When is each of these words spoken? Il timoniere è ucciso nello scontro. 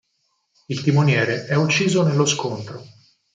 Il 0.67 0.81
timoniere 0.81 1.45
è 1.45 1.53
ucciso 1.53 2.01
nello 2.01 2.25
scontro. 2.25 2.81